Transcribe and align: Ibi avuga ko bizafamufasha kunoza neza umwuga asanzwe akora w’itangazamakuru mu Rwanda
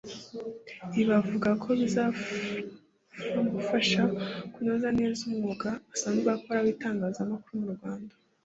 Ibi 0.99 1.13
avuga 1.21 1.49
ko 1.61 1.67
bizafamufasha 1.79 4.01
kunoza 4.53 4.87
neza 4.99 5.19
umwuga 5.29 5.69
asanzwe 5.93 6.27
akora 6.37 6.59
w’itangazamakuru 6.65 7.57
mu 7.65 7.71
Rwanda 7.77 8.13